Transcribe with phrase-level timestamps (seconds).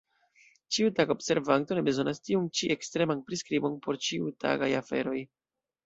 [0.77, 5.19] Ĉiutaga observanto ne bezonas tiun ĉi ekstreman priskribon por ĉiutagaj aferoj.